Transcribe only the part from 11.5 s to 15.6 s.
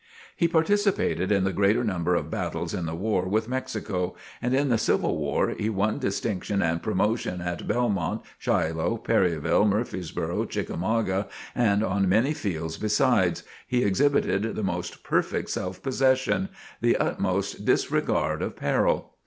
and on many fields besides, he exhibited the most perfect